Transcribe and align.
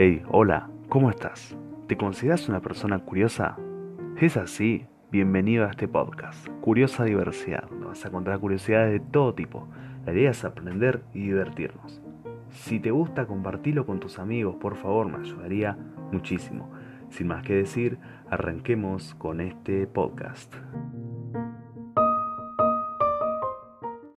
Hey, 0.00 0.22
hola, 0.28 0.70
¿cómo 0.88 1.10
estás? 1.10 1.56
¿Te 1.88 1.96
consideras 1.96 2.48
una 2.48 2.60
persona 2.60 3.00
curiosa? 3.00 3.56
¿Es 4.16 4.36
así? 4.36 4.86
Bienvenido 5.10 5.66
a 5.66 5.70
este 5.70 5.88
podcast, 5.88 6.46
Curiosa 6.60 7.02
Diversidad, 7.02 7.68
donde 7.68 7.86
vas 7.86 8.04
a 8.04 8.08
encontrar 8.08 8.38
curiosidades 8.38 8.92
de 8.92 9.00
todo 9.00 9.34
tipo. 9.34 9.66
La 10.06 10.12
idea 10.12 10.30
es 10.30 10.44
aprender 10.44 11.02
y 11.14 11.22
divertirnos. 11.22 12.00
Si 12.48 12.78
te 12.78 12.92
gusta, 12.92 13.26
compartilo 13.26 13.86
con 13.86 13.98
tus 13.98 14.20
amigos, 14.20 14.54
por 14.60 14.76
favor, 14.76 15.08
me 15.08 15.18
ayudaría 15.18 15.76
muchísimo. 16.12 16.70
Sin 17.08 17.26
más 17.26 17.42
que 17.42 17.54
decir, 17.54 17.98
arranquemos 18.30 19.16
con 19.16 19.40
este 19.40 19.88
podcast. 19.88 20.54